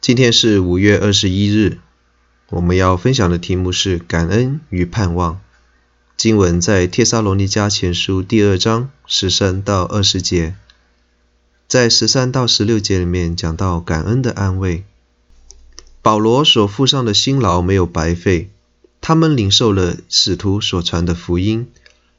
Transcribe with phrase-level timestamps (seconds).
[0.00, 1.78] 今天是五月二十一日，
[2.48, 5.42] 我们要分享的题目是感恩与盼望。
[6.16, 10.54] 经文在帖撒罗尼迦前书第二章十三到二十节，
[11.68, 14.84] 在十三到十六节里面讲到感恩的安慰。
[16.00, 18.48] 保罗所付上的辛劳没有白费，
[19.02, 21.68] 他们领受了使徒所传的福音，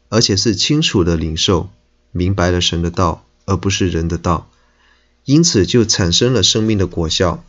[0.09, 1.71] 而且是清楚的领受，
[2.11, 4.47] 明白了神的道，而不是人的道。
[5.25, 7.43] 因此就产生了生命的果效，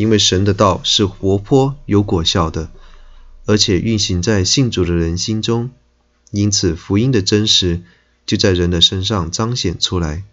[0.00, 2.70] 因为神的道是活泼有果效的，
[3.44, 5.68] 而且运行在信主的人心中。
[6.30, 7.82] 因此福音的真实
[8.24, 10.24] 就在人的身上彰显出来。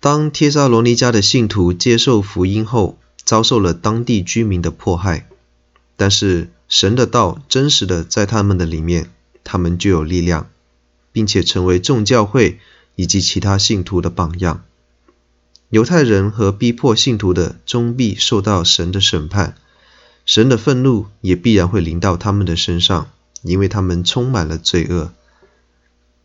[0.00, 5.28] 当帖撒罗尼迦的信徒接受福音后，遭受了当地居民的迫害，
[5.94, 9.12] 但是神的道真实的在他们的里面，
[9.44, 10.50] 他们就有力量，
[11.12, 12.58] 并且成为众教会
[12.96, 14.64] 以及其他信徒的榜样。
[15.70, 19.54] 犹太人和逼迫信徒的终必受到神的审判，
[20.24, 23.10] 神的愤怒也必然会临到他们的身上，
[23.42, 25.12] 因为他们充满了罪恶。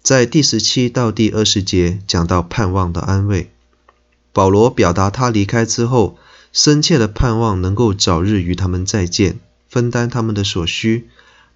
[0.01, 3.51] 在第十七到第二十节讲到盼望的安慰，
[4.31, 6.17] 保罗表达他离开之后
[6.53, 11.09] 深切的盼望能够早日与他们再见，分担他们的所需，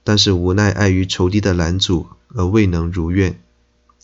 [0.03, 3.39] 但是无奈碍于仇敌的拦阻而未能如愿。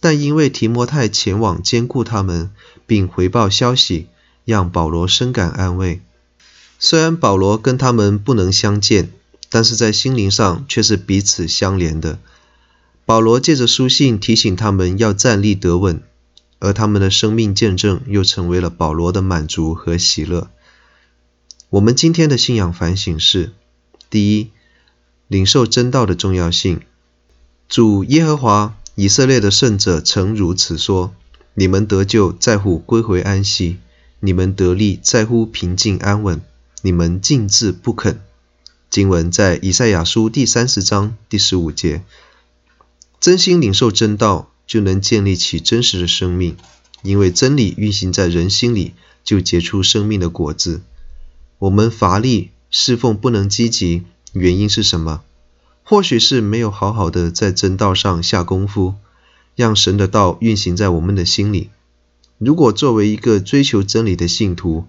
[0.03, 2.51] 但因为提摩太前往兼顾他们，
[2.85, 4.07] 并回报消息，
[4.43, 6.01] 让保罗深感安慰。
[6.77, 9.09] 虽然保罗跟他们不能相见，
[9.49, 12.19] 但是在心灵上却是彼此相连的。
[13.05, 16.03] 保罗借着书信提醒他们要站立得稳，
[16.59, 20.49] 而他们的生命见证又成为了保罗的满足和喜乐。
[21.69, 23.53] 我们今天的信仰反省是：
[24.09, 24.49] 第一，
[25.29, 26.81] 领受真道的重要性。
[27.69, 28.75] 主耶和华。
[28.95, 31.15] 以色列的圣者曾如此说
[31.55, 33.77] ：“你们得救在乎归回安息，
[34.19, 36.41] 你们得利在乎平静安稳，
[36.83, 38.21] 你们静自不肯。”
[38.91, 42.03] 经文在以赛亚书第三十章第十五节。
[43.19, 46.55] 真心领受真道，就能建立起真实的生命，
[47.01, 48.93] 因为真理运行在人心里，
[49.23, 50.81] 就结出生命的果子。
[51.57, 55.23] 我们乏力侍奉不能积极，原因是什么？
[55.83, 58.95] 或许是没有好好的在真道上下功夫，
[59.55, 61.69] 让神的道运行在我们的心里。
[62.37, 64.85] 如果作为一个追求真理的信徒，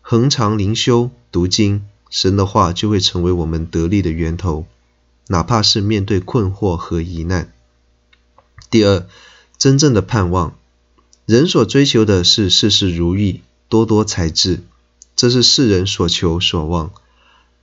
[0.00, 4.66] 恒常灵修读经，神的话就会成为我们得力的源头，
[5.28, 7.52] 哪怕是面对困惑和疑难。
[8.70, 9.06] 第二，
[9.58, 10.56] 真正的盼望，
[11.26, 14.60] 人所追求的是事事如意，多多财智，
[15.14, 16.90] 这是世人所求所望。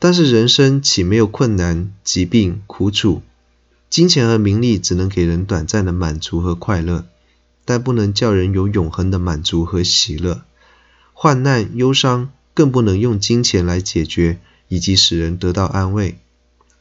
[0.06, 3.24] 但是人生岂没有困难、疾病、苦楚？
[3.90, 7.08] 金钱和名利只能给人短暂的满足和快乐，
[7.66, 10.44] 但不能叫人有永恒的满足和喜乐。
[11.14, 16.20] 患难、忧伤更不能用金钱来解决，以及使人得到安慰。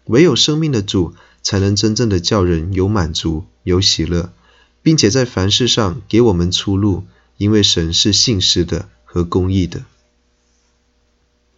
[0.05, 4.35] 唯有生命的主，才能真正的叫人有满足、有喜乐，
[4.83, 7.05] 并且在凡事上给我们出路，
[7.39, 9.87] 因为神是信实的和公义的。